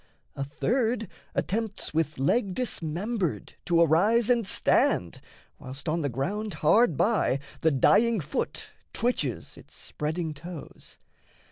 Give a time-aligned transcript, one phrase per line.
[0.35, 5.21] A third attempts With leg dismembered to arise and stand,
[5.59, 10.97] Whilst, on the ground hard by, the dying foot Twitches its spreading toes.